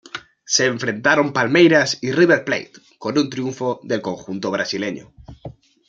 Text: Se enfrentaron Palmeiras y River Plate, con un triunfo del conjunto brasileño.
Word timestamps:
Se 0.45 0.65
enfrentaron 0.65 1.31
Palmeiras 1.31 1.99
y 2.01 2.11
River 2.11 2.43
Plate, 2.43 2.71
con 2.97 3.15
un 3.19 3.29
triunfo 3.29 3.79
del 3.83 4.01
conjunto 4.01 4.49
brasileño. 4.49 5.13